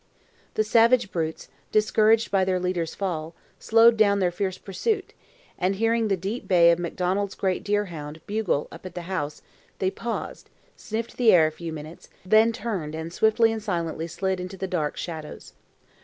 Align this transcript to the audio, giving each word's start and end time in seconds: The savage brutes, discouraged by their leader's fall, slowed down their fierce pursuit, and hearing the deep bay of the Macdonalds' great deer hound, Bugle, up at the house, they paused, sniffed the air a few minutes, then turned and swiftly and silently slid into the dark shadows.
The 0.55 0.63
savage 0.63 1.11
brutes, 1.11 1.47
discouraged 1.71 2.31
by 2.31 2.43
their 2.43 2.59
leader's 2.59 2.95
fall, 2.95 3.35
slowed 3.59 3.97
down 3.97 4.17
their 4.17 4.31
fierce 4.31 4.57
pursuit, 4.57 5.13
and 5.59 5.75
hearing 5.75 6.07
the 6.07 6.17
deep 6.17 6.47
bay 6.47 6.71
of 6.71 6.79
the 6.79 6.81
Macdonalds' 6.81 7.35
great 7.35 7.63
deer 7.63 7.85
hound, 7.85 8.19
Bugle, 8.25 8.67
up 8.71 8.83
at 8.87 8.95
the 8.95 9.01
house, 9.03 9.43
they 9.77 9.91
paused, 9.91 10.49
sniffed 10.75 11.17
the 11.17 11.31
air 11.31 11.45
a 11.45 11.51
few 11.51 11.71
minutes, 11.71 12.09
then 12.25 12.51
turned 12.51 12.95
and 12.95 13.13
swiftly 13.13 13.51
and 13.51 13.61
silently 13.61 14.07
slid 14.07 14.39
into 14.39 14.57
the 14.57 14.65
dark 14.65 14.97
shadows. 14.97 15.53